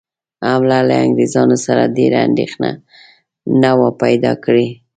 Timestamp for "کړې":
4.43-4.67